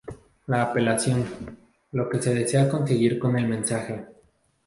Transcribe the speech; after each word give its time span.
La 0.47 0.63
apelación: 0.63 1.23
lo 1.91 2.09
que 2.09 2.19
se 2.19 2.33
desea 2.33 2.67
conseguir 2.67 3.19
con 3.19 3.37
el 3.37 3.47
mensaje. 3.47 4.07